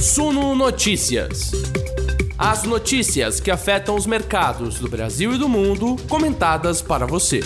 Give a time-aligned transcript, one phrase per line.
[0.00, 1.50] Suno Notícias.
[2.38, 7.40] As notícias que afetam os mercados do Brasil e do mundo, comentadas para você.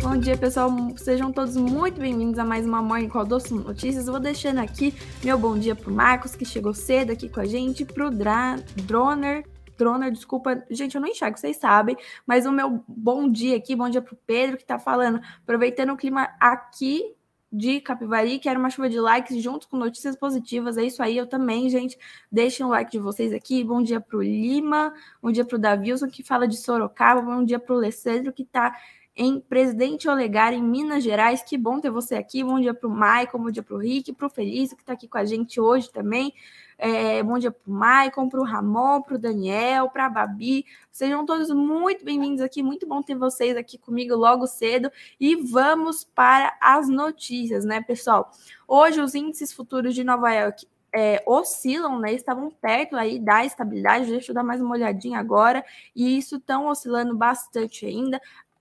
[0.00, 0.70] Bom dia, pessoal.
[0.96, 4.06] Sejam todos muito bem-vindos a mais uma Morning Call do Suno Notícias.
[4.06, 7.84] vou deixando aqui meu bom dia pro Marcos, que chegou cedo aqui com a gente,
[7.84, 9.44] pro Dra Droner,
[9.76, 13.88] Droner, desculpa, gente, eu não enxergo, vocês sabem, mas o meu bom dia aqui, bom
[13.88, 17.16] dia pro Pedro, que tá falando, aproveitando o clima aqui
[17.52, 20.76] de Capivari, que era uma chuva de likes junto com notícias positivas.
[20.76, 21.98] É isso aí, eu também, gente.
[22.30, 23.64] Deixem o like de vocês aqui.
[23.64, 27.44] Bom dia para o Lima, bom dia para o Davilson, que fala de Sorocaba, bom
[27.44, 28.76] dia para o Alessandro, que está
[29.22, 31.42] em Presidente Olegar, em Minas Gerais.
[31.42, 32.42] Que bom ter você aqui.
[32.42, 34.94] Bom dia para o Maicon, bom dia para o Rick, para o Felício, que está
[34.94, 36.32] aqui com a gente hoje também.
[36.78, 40.64] É, bom dia para o Maicon, para o Ramon, para o Daniel, para a Babi.
[40.90, 42.62] Sejam todos muito bem-vindos aqui.
[42.62, 44.90] Muito bom ter vocês aqui comigo logo cedo.
[45.20, 48.30] E vamos para as notícias, né, pessoal?
[48.66, 52.14] Hoje, os índices futuros de Nova York é, oscilam, né?
[52.14, 54.10] Estavam perto aí da estabilidade.
[54.10, 55.62] Deixa eu dar mais uma olhadinha agora.
[55.94, 58.18] E isso estão oscilando bastante ainda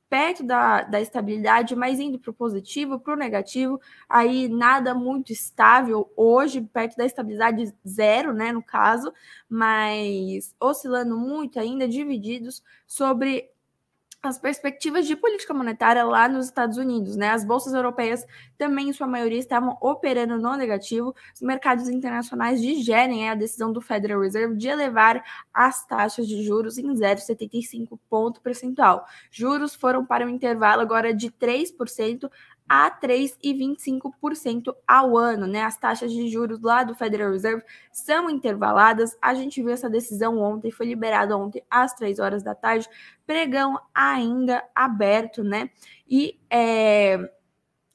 [0.09, 5.31] perto da, da estabilidade, mas indo para o positivo, para o negativo, aí nada muito
[5.31, 9.13] estável hoje, perto da estabilidade zero, né, no caso,
[9.47, 13.49] mas oscilando muito ainda, divididos sobre
[14.22, 17.30] as perspectivas de política monetária lá nos Estados Unidos, né?
[17.30, 18.26] As bolsas europeias
[18.58, 21.16] também, em sua maioria, estavam operando no negativo.
[21.34, 26.78] Os mercados internacionais digerem a decisão do Federal Reserve de elevar as taxas de juros
[26.78, 29.06] em 0,75 ponto percentual.
[29.31, 32.30] Juros foram para um intervalo agora de 3%
[32.70, 35.64] a 3,25% ao ano, né?
[35.64, 39.17] As taxas de juros lá do Federal Reserve são intervaladas.
[39.20, 42.88] A gente viu essa decisão ontem, foi liberada ontem às 3 horas da tarde,
[43.26, 45.72] pregão ainda aberto, né?
[46.08, 47.30] E é,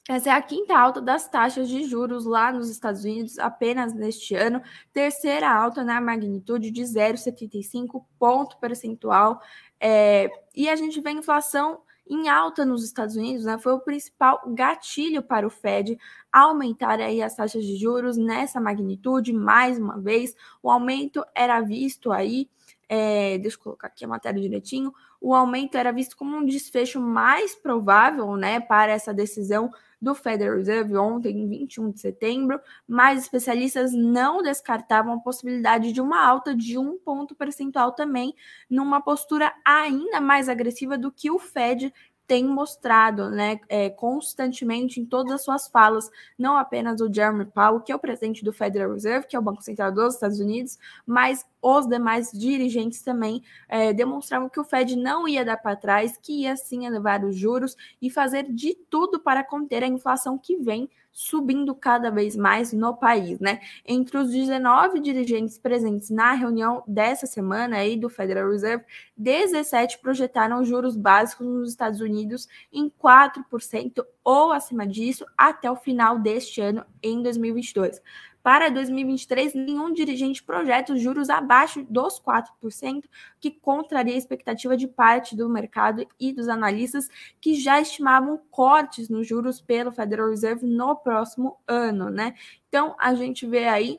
[0.07, 4.35] essa é a quinta alta das taxas de juros lá nos Estados Unidos apenas neste
[4.35, 4.61] ano,
[4.93, 9.39] terceira alta na magnitude de 0,75 ponto percentual.
[9.79, 13.79] É, e a gente vê a inflação em alta nos Estados Unidos, né, foi o
[13.79, 15.97] principal gatilho para o Fed
[16.31, 22.11] aumentar aí as taxas de juros nessa magnitude, mais uma vez, o aumento era visto
[22.11, 22.49] aí,
[22.87, 26.99] é, deixa eu colocar aqui a matéria direitinho, o aumento era visto como um desfecho
[27.01, 33.23] mais provável, né, para essa decisão do Federal Reserve ontem, em 21 de setembro, mas
[33.23, 38.33] especialistas não descartavam a possibilidade de uma alta de um ponto percentual também,
[38.69, 41.93] numa postura ainda mais agressiva do que o Fed
[42.27, 47.81] tem mostrado né, é, constantemente em todas as suas falas, não apenas o Jeremy Powell,
[47.81, 50.77] que é o presidente do Federal Reserve, que é o Banco Central dos Estados Unidos,
[51.05, 56.15] mas os demais dirigentes também é, demonstravam que o Fed não ia dar para trás,
[56.15, 60.57] que ia sim elevar os juros e fazer de tudo para conter a inflação que
[60.57, 63.61] vem subindo cada vez mais no país, né?
[63.85, 68.83] Entre os 19 dirigentes presentes na reunião dessa semana aí do Federal Reserve,
[69.15, 76.19] 17 projetaram juros básicos nos Estados Unidos em 4% ou acima disso até o final
[76.19, 78.01] deste ano em 2022.
[78.45, 83.01] Para 2023, nenhum dirigente projeta os juros abaixo dos 4%,
[83.39, 87.09] que contraria a expectativa de parte do mercado e dos analistas
[87.41, 92.35] que já estimavam cortes nos juros pelo Federal Reserve no próximo ano, né?
[92.69, 93.97] Então, a gente vê aí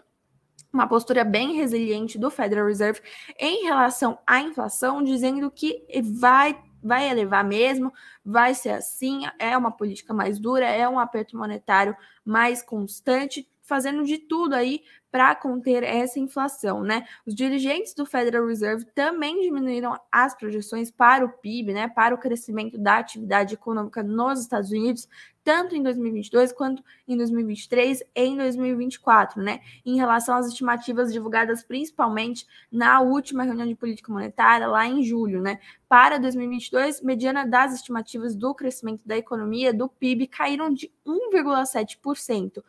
[0.73, 3.01] uma postura bem resiliente do Federal Reserve
[3.41, 7.93] em relação à inflação, dizendo que vai vai elevar mesmo,
[8.25, 14.04] vai ser assim, é uma política mais dura, é um aperto monetário mais constante, fazendo
[14.04, 17.06] de tudo aí para conter essa inflação, né?
[17.27, 22.19] Os dirigentes do Federal Reserve também diminuíram as projeções para o PIB, né, para o
[22.19, 25.09] crescimento da atividade econômica nos Estados Unidos,
[25.43, 29.60] tanto em 2022 quanto em 2023 e em 2024, né?
[29.84, 35.41] Em relação às estimativas divulgadas principalmente na última reunião de política monetária lá em julho,
[35.41, 35.59] né?
[35.88, 42.62] Para 2022, mediana das estimativas do crescimento da economia do PIB caíram de 1,7%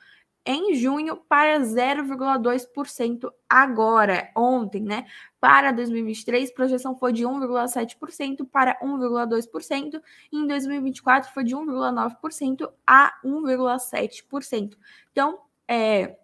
[0.48, 5.06] em junho para 0,2% agora, ontem, né?
[5.42, 10.02] Para 2023, projeção foi de 1,7% para 1,2%,
[10.32, 14.78] e em 2024 foi de 1,9% a 1,7%.
[15.12, 16.18] Então, é,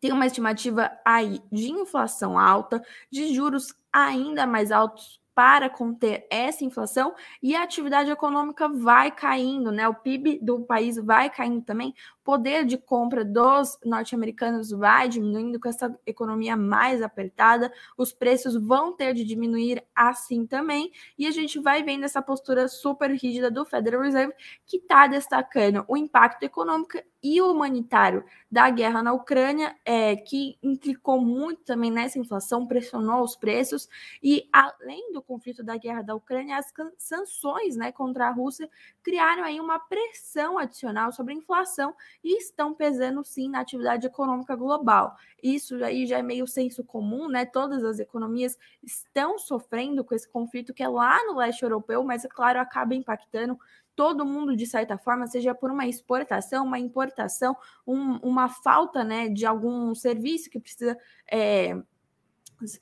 [0.00, 2.80] tem uma estimativa aí de inflação alta,
[3.10, 9.70] de juros ainda mais altos para conter essa inflação e a atividade econômica vai caindo,
[9.70, 9.88] né?
[9.88, 11.94] O PIB do país vai caindo também,
[12.24, 18.92] poder de compra dos norte-americanos vai diminuindo com essa economia mais apertada, os preços vão
[18.92, 23.64] ter de diminuir assim também, e a gente vai vendo essa postura super rígida do
[23.64, 24.34] Federal Reserve
[24.66, 31.20] que está destacando o impacto econômico e humanitário da guerra na Ucrânia, é, que implicou
[31.20, 33.88] muito também nessa inflação, pressionou os preços,
[34.22, 38.70] e além do conflito da guerra da Ucrânia, as sanções né, contra a Rússia
[39.02, 44.54] criaram aí uma pressão adicional sobre a inflação e estão pesando sim na atividade econômica
[44.54, 45.16] global.
[45.42, 47.44] Isso aí já é meio senso comum, né?
[47.44, 52.24] Todas as economias estão sofrendo com esse conflito que é lá no leste europeu, mas
[52.24, 53.58] é claro, acaba impactando
[53.98, 59.28] todo mundo, de certa forma, seja por uma exportação, uma importação, um, uma falta né,
[59.28, 60.96] de algum serviço que precisa.
[61.28, 61.76] É,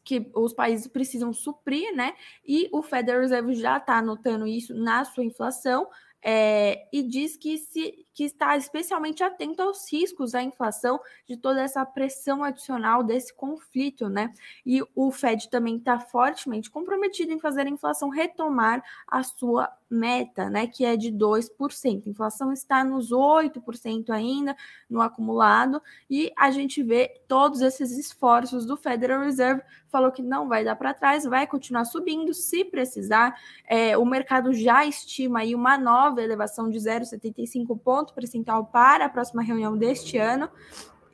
[0.05, 2.15] que os países precisam suprir, né?
[2.47, 5.87] E o Federal Reserve já está anotando isso na sua inflação,
[6.29, 11.63] é, e diz que, se, que está especialmente atento aos riscos da inflação, de toda
[11.63, 14.35] essa pressão adicional desse conflito, né?
[14.65, 20.51] E o Fed também está fortemente comprometido em fazer a inflação retomar a sua meta,
[20.51, 20.67] né?
[20.67, 22.03] Que é de 2%.
[22.05, 24.57] A inflação está nos 8% ainda
[24.91, 25.81] no acumulado,
[26.11, 29.63] e a gente vê todos esses esforços do Federal Reserve
[29.97, 33.35] falou que não vai dar para trás, vai continuar subindo se precisar.
[33.67, 39.09] É, o mercado já estima aí uma nova elevação de 0,75 ponto percentual para a
[39.09, 40.49] próxima reunião deste ano.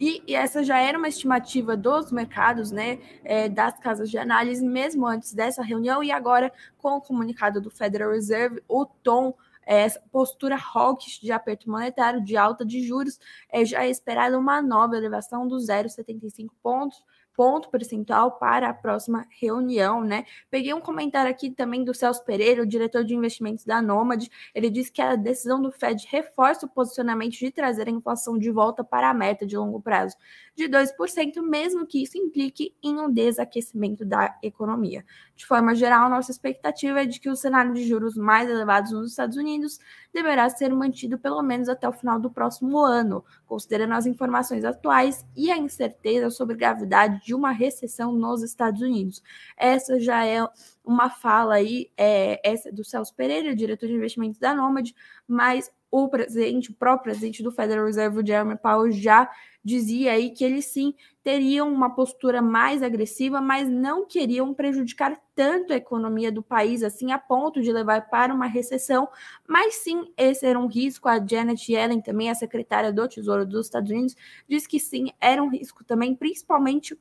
[0.01, 4.65] E, e, essa já era uma estimativa dos mercados, né, é, das casas de análise,
[4.67, 9.33] mesmo antes dessa reunião, e agora, com o comunicado do Federal Reserve, o tom,
[9.65, 14.37] é, essa postura hawkish de aperto monetário, de alta de juros, é, já é esperada
[14.37, 17.01] uma nova elevação dos 0,75 pontos
[17.35, 20.25] ponto percentual para a próxima reunião, né?
[20.51, 24.27] Peguei um comentário aqui também do Celso Pereira, o diretor de investimentos da Nomad.
[24.55, 28.51] Ele disse que a decisão do Fed reforça o posicionamento de trazer a inflação de
[28.51, 30.17] volta para a meta de longo prazo
[30.55, 35.05] de 2%, mesmo que isso implique em um desaquecimento da economia.
[35.35, 39.11] De forma geral, nossa expectativa é de que o cenário de juros mais elevados nos
[39.11, 39.79] Estados Unidos
[40.13, 45.25] deverá ser mantido pelo menos até o final do próximo ano, considerando as informações atuais
[45.35, 49.23] e a incerteza sobre gravidade de uma recessão nos Estados Unidos.
[49.57, 50.47] Essa já é
[50.85, 54.91] uma fala aí, é, essa do Celso Pereira, diretor de investimentos da Nomad,
[55.27, 59.31] mas o presidente, o próprio presidente do Federal Reserve, Jeremy Powell, já
[59.63, 65.73] dizia aí que eles sim teriam uma postura mais agressiva, mas não queriam prejudicar tanto
[65.73, 69.07] a economia do país assim a ponto de levar para uma recessão,
[69.47, 71.09] mas sim esse era um risco.
[71.09, 74.17] A Janet Yellen, também a secretária do Tesouro dos Estados Unidos,
[74.49, 76.99] diz que sim, era um risco também, principalmente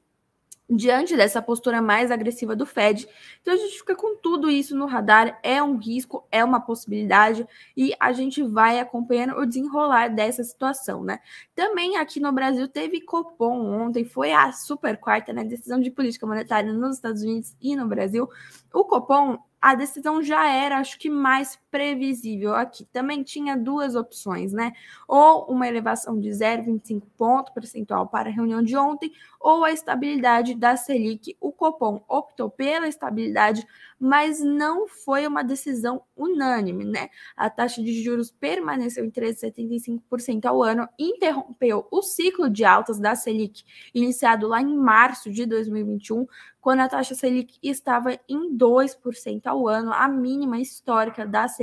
[0.73, 3.07] diante dessa postura mais agressiva do Fed.
[3.41, 7.45] Então a gente fica com tudo isso no radar, é um risco, é uma possibilidade
[7.75, 11.19] e a gente vai acompanhando o desenrolar dessa situação, né?
[11.53, 16.25] Também aqui no Brasil teve Copom ontem, foi a super quarta, né, decisão de política
[16.25, 18.29] monetária nos Estados Unidos e no Brasil.
[18.74, 22.85] O Copom a decisão já era, acho que, mais previsível aqui.
[22.91, 24.73] Também tinha duas opções, né?
[25.07, 30.53] Ou uma elevação de 0,25 ponto percentual para a reunião de ontem, ou a estabilidade
[30.53, 31.35] da Selic.
[31.39, 33.65] O Copom optou pela estabilidade,
[34.00, 37.09] mas não foi uma decisão unânime, né?
[37.35, 43.15] A taxa de juros permaneceu em 13,75% ao ano, interrompeu o ciclo de altas da
[43.15, 43.63] Selic,
[43.94, 46.27] iniciado lá em março de 2021,
[46.59, 51.61] quando a taxa Selic estava em 2% ao ano, a mínima histórica da Selic.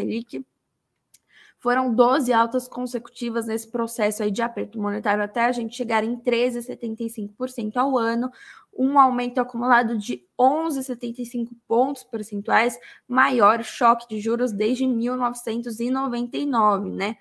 [1.60, 6.16] Foram 12 altas consecutivas nesse processo aí de aperto monetário até a gente chegar em
[6.16, 8.30] 13,75% ao ano,
[8.72, 12.78] um aumento acumulado de 11,75 pontos percentuais,
[13.08, 17.16] maior choque de juros desde 1999, né?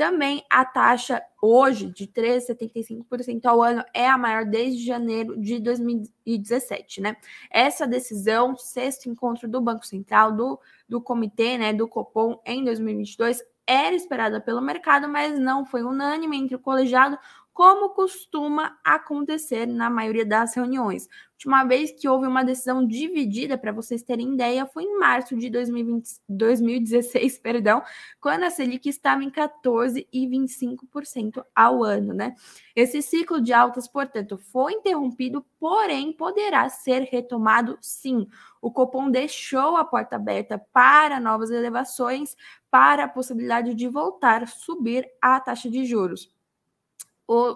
[0.00, 7.02] Também a taxa hoje de 13,75% ao ano é a maior desde janeiro de 2017,
[7.02, 7.18] né?
[7.50, 13.44] Essa decisão, sexto encontro do Banco Central, do, do comitê, né, do Copom em 2022,
[13.66, 17.18] era esperada pelo mercado, mas não foi unânime entre o colegiado,
[17.60, 21.06] como costuma acontecer na maioria das reuniões.
[21.06, 25.36] A última vez que houve uma decisão dividida, para vocês terem ideia, foi em março
[25.36, 27.82] de 2020, 2016, perdão,
[28.18, 32.34] quando a Selic estava em 14,25% ao ano, né?
[32.74, 38.26] Esse ciclo de altas, portanto, foi interrompido, porém poderá ser retomado sim.
[38.62, 42.34] O Copom deixou a porta aberta para novas elevações,
[42.70, 46.39] para a possibilidade de voltar a subir a taxa de juros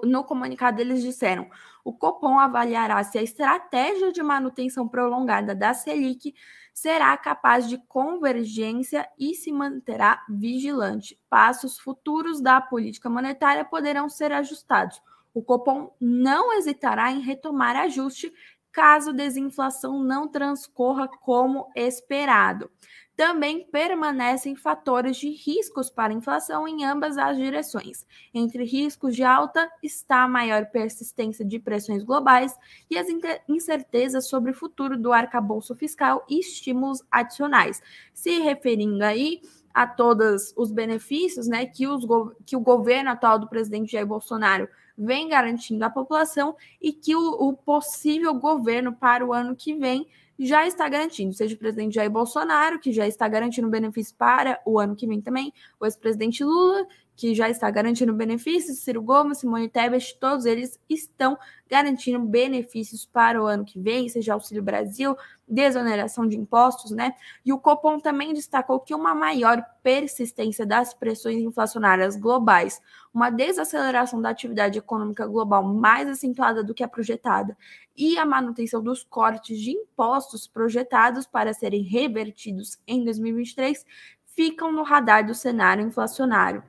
[0.04, 1.48] no comunicado eles disseram:
[1.84, 6.34] o Copom avaliará se a estratégia de manutenção prolongada da Selic
[6.72, 11.18] será capaz de convergência e se manterá vigilante.
[11.28, 15.00] Passos futuros da política monetária poderão ser ajustados.
[15.32, 18.32] O Copom não hesitará em retomar ajuste
[18.74, 22.68] caso desinflação não transcorra como esperado.
[23.16, 28.04] Também permanecem fatores de riscos para inflação em ambas as direções.
[28.32, 32.56] Entre riscos de alta está a maior persistência de pressões globais
[32.90, 33.06] e as
[33.48, 37.80] incertezas sobre o futuro do arcabouço fiscal e estímulos adicionais.
[38.12, 39.40] Se referindo aí
[39.72, 42.04] a todos os benefícios né, que, os,
[42.44, 47.48] que o governo atual do presidente Jair Bolsonaro vem garantindo à população e que o,
[47.48, 50.06] o possível governo para o ano que vem
[50.38, 54.78] já está garantindo, seja o presidente Jair Bolsonaro, que já está garantindo benefício para o
[54.78, 56.86] ano que vem também, o ex-presidente Lula,
[57.16, 63.40] que já está garantindo benefícios, Ciro Gomes, Simone Tebet, todos eles estão garantindo benefícios para
[63.40, 65.16] o ano que vem, seja Auxílio Brasil,
[65.46, 67.14] desoneração de impostos, né?
[67.44, 72.80] E o Copom também destacou que uma maior persistência das pressões inflacionárias globais,
[73.12, 77.56] uma desaceleração da atividade econômica global mais acentuada do que a projetada
[77.96, 83.86] e a manutenção dos cortes de impostos projetados para serem revertidos em 2023
[84.26, 86.62] ficam no radar do cenário inflacionário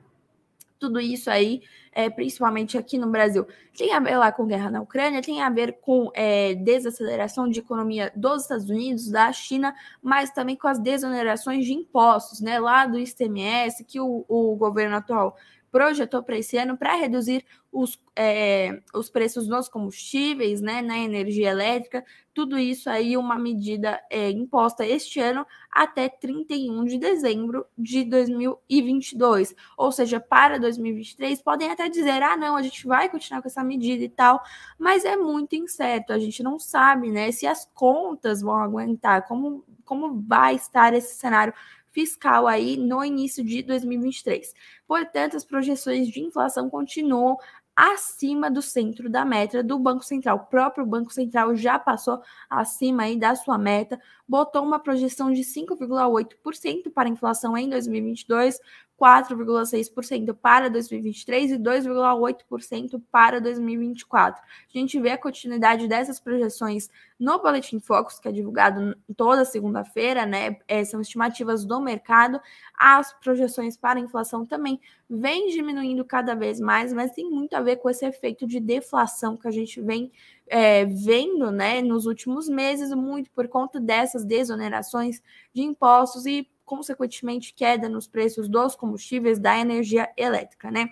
[0.78, 4.80] tudo isso aí, é, principalmente aqui no Brasil, tem a ver lá com guerra na
[4.80, 10.30] Ucrânia, tem a ver com é, desaceleração de economia dos Estados Unidos, da China, mas
[10.30, 15.36] também com as desonerações de impostos, né, lá do ICMS, que o, o governo atual
[15.76, 21.50] projetou para esse ano para reduzir os, é, os preços dos combustíveis, né, na energia
[21.50, 22.02] elétrica,
[22.32, 29.54] tudo isso aí uma medida é, imposta este ano até 31 de dezembro de 2022.
[29.76, 33.62] Ou seja, para 2023 podem até dizer, ah, não, a gente vai continuar com essa
[33.62, 34.42] medida e tal,
[34.78, 39.62] mas é muito incerto, a gente não sabe, né, se as contas vão aguentar, como,
[39.84, 41.52] como vai estar esse cenário
[41.96, 44.52] fiscal aí no início de 2023.
[44.86, 47.38] Portanto, as projeções de inflação continuam
[47.74, 50.36] acima do centro da meta do Banco Central.
[50.36, 55.42] O próprio Banco Central já passou acima aí da sua meta, botou uma projeção de
[55.42, 58.58] 5,8% para a inflação em 2022,
[58.98, 64.42] 4,6% para 2023 e 2,8% para 2024.
[64.42, 70.24] A gente vê a continuidade dessas projeções no Boletim Focus, que é divulgado toda segunda-feira,
[70.24, 70.56] né?
[70.66, 72.40] É, são estimativas do mercado.
[72.76, 77.76] As projeções para inflação também vêm diminuindo cada vez mais, mas tem muito a ver
[77.76, 80.10] com esse efeito de deflação que a gente vem
[80.48, 85.22] é, vendo né, nos últimos meses, muito por conta dessas desonerações
[85.52, 90.90] de impostos e consequentemente, queda nos preços dos combustíveis da energia elétrica, né?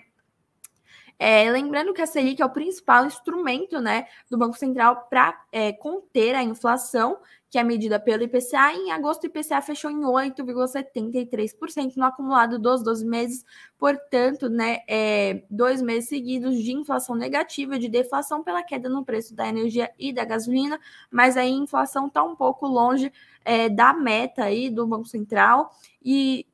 [1.17, 5.71] É, lembrando que a Selic é o principal instrumento né, do Banco Central para é,
[5.71, 7.17] conter a inflação,
[7.49, 8.73] que é medida pelo IPCA.
[8.73, 13.45] Em agosto, o IPCA fechou em 8,73% no acumulado dos 12 meses,
[13.77, 19.33] portanto, né, é, dois meses seguidos de inflação negativa, de deflação pela queda no preço
[19.33, 20.77] da energia e da gasolina,
[21.09, 23.11] mas aí a inflação está um pouco longe
[23.45, 25.71] é, da meta aí do Banco Central.
[26.03, 26.45] E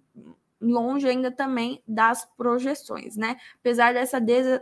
[0.61, 3.37] longe ainda também das projeções, né?
[3.59, 4.19] Apesar dessa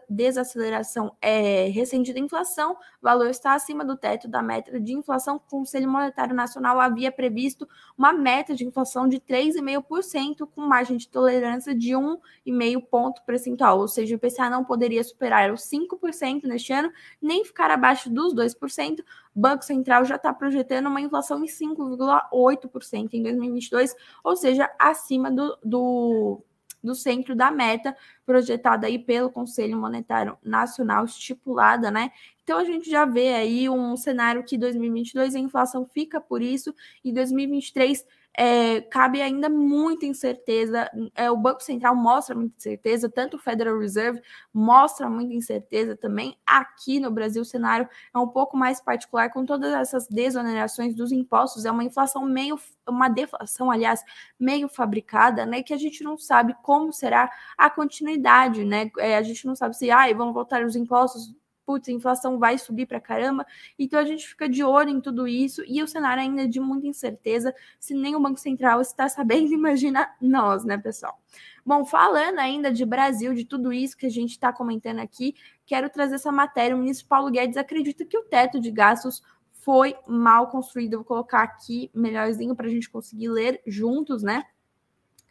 [0.10, 5.36] desaceleração é, recente da inflação, o valor está acima do teto da meta de inflação.
[5.36, 11.10] O Conselho Monetário Nacional havia previsto uma meta de inflação de 3,5%, com margem de
[11.10, 16.72] tolerância de 1,5 ponto percentual, ou seja, o IPCA não poderia superar os 5% neste
[16.72, 16.92] ano,
[17.22, 23.24] nem ficar abaixo dos 2%, Banco Central já está projetando uma inflação em 5,8% em
[23.24, 26.44] 2022, ou seja, acima do, do,
[26.84, 27.96] do centro da meta
[28.26, 32.12] projetada aí pelo Conselho Monetário Nacional, estipulada, né?
[32.44, 36.74] Então a gente já vê aí um cenário que 2022 a inflação fica por isso
[37.04, 38.04] e 2023
[38.42, 40.90] é, cabe ainda muita incerteza.
[41.14, 44.22] É, o Banco Central mostra muita incerteza, tanto o Federal Reserve
[44.54, 46.38] mostra muita incerteza também.
[46.46, 51.12] Aqui no Brasil, o cenário é um pouco mais particular, com todas essas desonerações dos
[51.12, 54.02] impostos, é uma inflação meio, uma deflação, aliás,
[54.40, 55.62] meio fabricada, né?
[55.62, 58.90] Que a gente não sabe como será a continuidade, né?
[59.00, 61.36] É, a gente não sabe se ah, vão voltar os impostos
[61.70, 63.46] putz, a inflação vai subir para caramba.
[63.78, 66.60] Então a gente fica de olho em tudo isso e o cenário ainda é de
[66.60, 67.54] muita incerteza.
[67.80, 71.22] Se nem o Banco Central está sabendo, imagina nós, né, pessoal?
[71.64, 75.88] Bom, falando ainda de Brasil, de tudo isso que a gente está comentando aqui, quero
[75.92, 76.76] trazer essa matéria.
[76.76, 79.22] O ministro Paulo Guedes acredita que o teto de gastos
[79.52, 80.94] foi mal construído.
[80.94, 84.44] Eu vou colocar aqui melhorzinho para a gente conseguir ler juntos, né?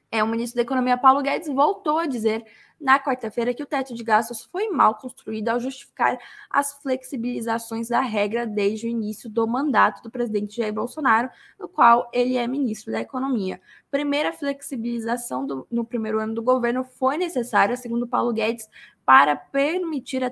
[0.09, 2.45] É, o ministro da Economia, Paulo Guedes, voltou a dizer
[2.81, 6.19] na quarta-feira que o teto de gastos foi mal construído ao justificar
[6.49, 12.09] as flexibilizações da regra desde o início do mandato do presidente Jair Bolsonaro, no qual
[12.13, 13.61] ele é ministro da Economia.
[13.91, 18.69] Primeira flexibilização do, no primeiro ano do governo foi necessária, segundo Paulo Guedes,
[19.09, 20.31] para permitir a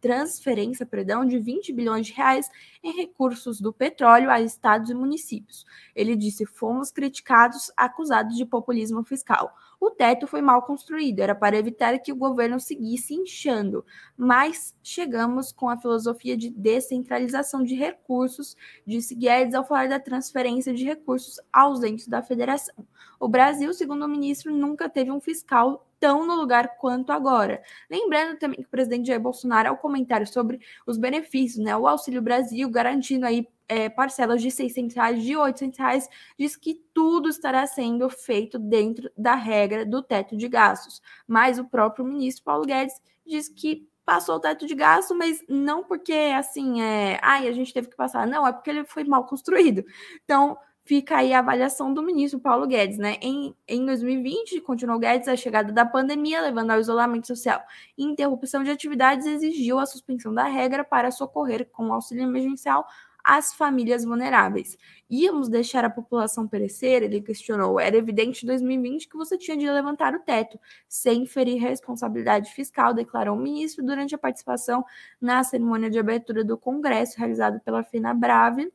[0.00, 2.48] transferência perdão, de 20 bilhões de reais
[2.82, 5.66] em recursos do petróleo a estados e municípios.
[5.94, 9.54] Ele disse: fomos criticados, acusados de populismo fiscal.
[9.78, 13.84] O teto foi mal construído, era para evitar que o governo seguisse inchando,
[14.16, 20.72] mas chegamos com a filosofia de descentralização de recursos, disse Guedes ao falar da transferência
[20.72, 22.86] de recursos aos entes da federação.
[23.18, 27.62] O Brasil, segundo o ministro, nunca teve um fiscal tão no lugar quanto agora.
[27.88, 32.22] Lembrando também que o presidente Jair Bolsonaro, ao comentário sobre os benefícios, né, o Auxílio
[32.22, 37.64] Brasil, garantindo aí é, parcelas de 600 reais, de 800 reais, diz que tudo estará
[37.66, 41.00] sendo feito dentro da regra do teto de gastos.
[41.26, 45.84] Mas o próprio ministro Paulo Guedes diz que passou o teto de gasto, mas não
[45.84, 49.24] porque assim é, ai, a gente teve que passar, não, é porque ele foi mal
[49.24, 49.84] construído.
[50.24, 50.58] Então,
[50.90, 53.16] fica aí a avaliação do ministro Paulo Guedes, né?
[53.22, 57.62] Em, em 2020, continuou Guedes, a chegada da pandemia, levando ao isolamento social
[57.96, 62.84] e interrupção de atividades, exigiu a suspensão da regra para socorrer com auxílio emergencial
[63.22, 64.76] as famílias vulneráveis.
[65.08, 67.04] Íamos deixar a população perecer?
[67.04, 67.78] Ele questionou.
[67.78, 72.92] Era evidente em 2020 que você tinha de levantar o teto, sem ferir responsabilidade fiscal,
[72.92, 74.84] declarou o ministro durante a participação
[75.20, 78.72] na cerimônia de abertura do Congresso, realizada pela Fina Brave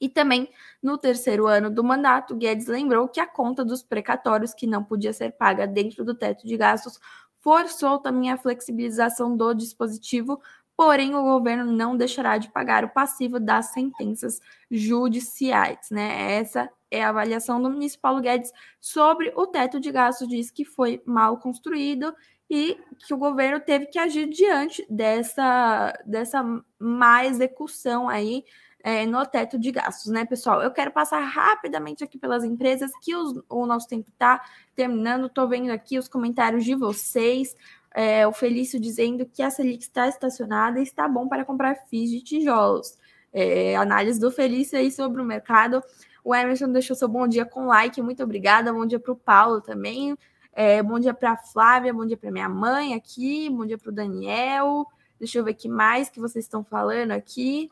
[0.00, 0.48] e também,
[0.82, 5.12] no terceiro ano do mandato, Guedes lembrou que a conta dos precatórios, que não podia
[5.12, 6.98] ser paga dentro do teto de gastos,
[7.38, 10.40] forçou também a flexibilização do dispositivo,
[10.76, 15.88] porém o governo não deixará de pagar o passivo das sentenças judiciais.
[15.90, 16.38] Né?
[16.38, 20.64] Essa é a avaliação do ministro Paulo Guedes sobre o teto de gastos, diz que
[20.64, 22.14] foi mal construído
[22.48, 26.44] e que o governo teve que agir diante dessa, dessa
[26.78, 28.44] má execução aí
[28.86, 30.62] é, no teto de gastos, né, pessoal?
[30.62, 34.40] Eu quero passar rapidamente aqui pelas empresas que os, o nosso tempo está
[34.76, 35.26] terminando.
[35.26, 37.56] Estou vendo aqui os comentários de vocês.
[37.92, 42.10] É, o Felício dizendo que a Selic está estacionada e está bom para comprar FIIs
[42.12, 42.96] de tijolos.
[43.32, 45.82] É, análise do Felício aí sobre o mercado.
[46.22, 48.72] O Emerson deixou seu bom dia com like, muito obrigada.
[48.72, 50.16] Bom dia para o Paulo também.
[50.52, 53.90] É, bom dia para a Flávia, bom dia para minha mãe aqui, bom dia para
[53.90, 54.86] o Daniel.
[55.18, 57.68] Deixa eu ver o que mais que vocês estão falando aqui.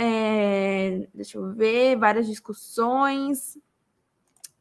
[0.00, 3.58] É, deixa eu ver, várias discussões.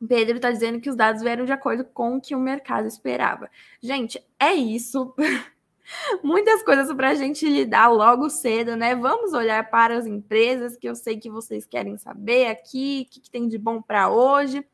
[0.07, 3.47] Pedro está dizendo que os dados vieram de acordo com o que o mercado esperava.
[3.79, 5.13] Gente, é isso.
[6.23, 8.95] Muitas coisas para a gente lidar logo cedo, né?
[8.95, 13.21] Vamos olhar para as empresas que eu sei que vocês querem saber aqui, o que,
[13.21, 14.65] que tem de bom para hoje.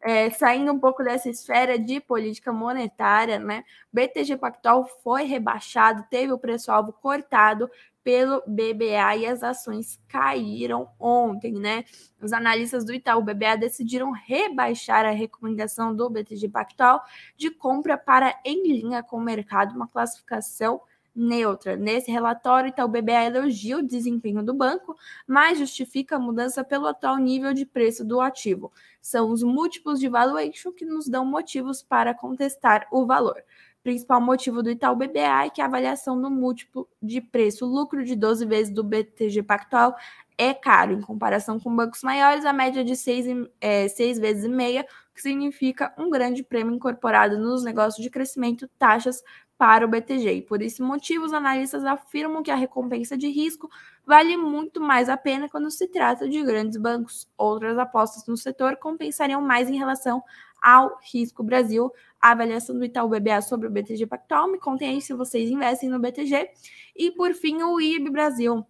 [0.00, 3.64] É, saindo um pouco dessa esfera de política monetária, né?
[3.92, 7.70] BTG Pactual foi rebaixado, teve o preço-alvo cortado
[8.02, 11.84] pelo BBA e as ações caíram ontem, né?
[12.20, 17.02] Os analistas do Itaú BBA decidiram rebaixar a recomendação do BTG Pactual
[17.36, 20.80] de compra para em linha com o mercado, uma classificação
[21.14, 21.76] neutra.
[21.76, 27.16] Nesse relatório, Itaú BBA elogia o desempenho do banco, mas justifica a mudança pelo atual
[27.16, 28.72] nível de preço do ativo.
[29.02, 33.42] São os múltiplos de valuation que nos dão motivos para contestar o valor
[33.88, 38.14] principal motivo do Itaú BBA é que a avaliação do múltiplo de preço lucro de
[38.14, 39.96] 12 vezes do BTG Pactual
[40.36, 40.92] é caro.
[40.92, 45.14] Em comparação com bancos maiores, a média de 6, é, seis vezes e meia, o
[45.14, 49.22] que significa um grande prêmio incorporado nos negócios de crescimento, taxas
[49.56, 50.34] para o BTG.
[50.34, 53.70] E por esse motivo, os analistas afirmam que a recompensa de risco
[54.06, 57.26] vale muito mais a pena quando se trata de grandes bancos.
[57.38, 60.22] Outras apostas no setor compensariam mais em relação
[60.62, 64.50] ao risco Brasil, a avaliação do Itaú BBA sobre o BTG Pactual.
[64.50, 66.50] Me contem aí se vocês investem no BTG.
[66.96, 68.66] E, por fim, o IB Brasil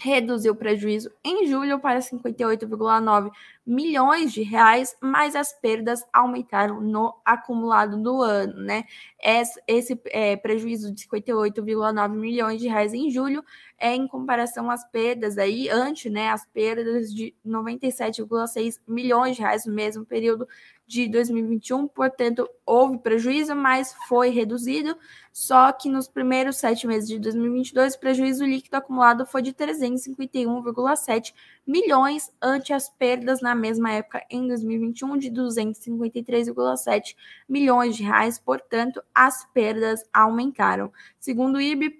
[0.00, 3.30] reduziu o prejuízo em julho para 58,9
[3.66, 8.84] milhões de reais, mas as perdas aumentaram no acumulado do ano, né?
[9.22, 13.44] Esse, é, prejuízo de 58,9 milhões de reais em julho
[13.78, 16.30] é em comparação às perdas aí, antes, né?
[16.30, 20.48] As perdas de 97,6 milhões de reais no mesmo período
[20.90, 24.96] de 2021, portanto, houve prejuízo, mas foi reduzido.
[25.32, 31.32] Só que nos primeiros sete meses de 2022, o prejuízo líquido acumulado foi de 351,7
[31.66, 37.14] milhões, ante as perdas na mesma época em 2021 de 253,7
[37.48, 38.40] milhões de reais.
[38.40, 40.92] Portanto, as perdas aumentaram.
[41.20, 41.90] Segundo o IB,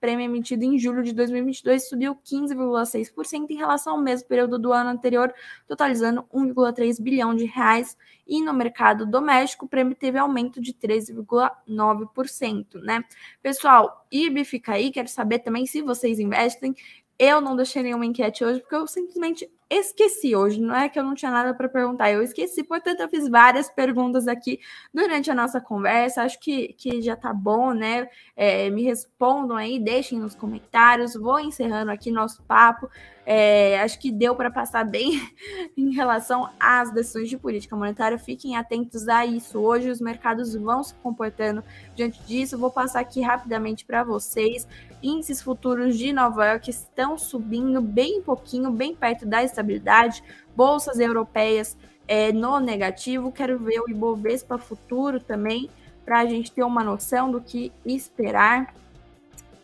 [0.00, 4.90] prêmio emitido em julho de 2022 subiu 15,6% em relação ao mesmo período do ano
[4.90, 5.34] anterior,
[5.66, 7.96] totalizando 1,3 bilhão de reais.
[8.26, 13.02] E no mercado doméstico, o prêmio teve aumento de 13,9%, né?
[13.42, 16.74] Pessoal, IB fica aí, quero saber também se vocês investem.
[17.18, 21.04] Eu não deixei nenhuma enquete hoje, porque eu simplesmente esqueci hoje, não é que eu
[21.04, 24.60] não tinha nada para perguntar, eu esqueci, portanto eu fiz várias perguntas aqui
[24.92, 28.08] durante a nossa conversa, acho que, que já tá bom, né?
[28.34, 32.88] É, me respondam aí, deixem nos comentários, vou encerrando aqui nosso papo.
[33.30, 35.20] É, acho que deu para passar bem
[35.76, 38.16] em relação às decisões de política monetária.
[38.18, 39.58] Fiquem atentos a isso.
[39.58, 41.62] Hoje os mercados vão se comportando
[41.94, 42.56] diante disso.
[42.56, 44.66] Vou passar aqui rapidamente para vocês.
[45.02, 50.22] Índices futuros de Nova York estão subindo bem pouquinho, bem perto da estabilidade.
[50.56, 53.32] Bolsas europeias é, no negativo.
[53.32, 55.68] Quero ver o Ibovespa futuro também,
[56.04, 58.74] para a gente ter uma noção do que esperar.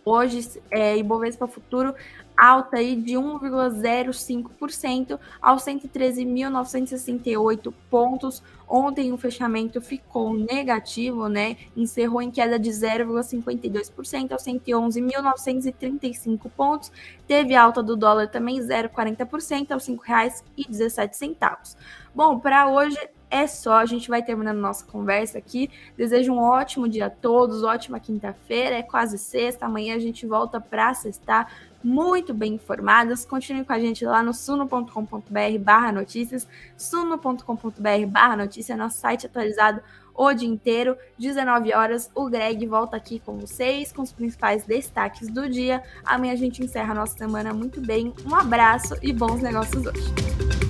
[0.04, 1.94] Hoje, é, Ibovespa Futuro
[2.37, 8.42] alta aí de 1,05% aos 113.968 pontos.
[8.66, 11.57] Ontem o fechamento ficou negativo, né?
[11.77, 16.90] Encerrou em queda de 0,52% aos 111.935 pontos.
[17.27, 21.77] Teve alta do dólar também 0,40% aos R$ 5,17.
[22.14, 22.97] Bom, para hoje
[23.31, 23.79] é só.
[23.79, 25.68] A gente vai terminando nossa conversa aqui.
[25.97, 28.77] Desejo um ótimo dia a todos, ótima quinta-feira.
[28.77, 29.66] É quase sexta.
[29.66, 31.51] Amanhã a gente volta para sextar
[31.85, 33.25] muito bem informadas.
[33.25, 39.83] Continue com a gente lá no suno.com.br barra notícias, suno.com.br barra notícia, nosso site atualizado
[40.14, 42.11] o dia inteiro, 19 horas.
[42.14, 45.83] O Greg volta aqui com vocês, com os principais destaques do dia.
[46.05, 48.14] Amanhã a gente encerra a nossa semana muito bem.
[48.25, 50.63] Um abraço e bons negócios hoje.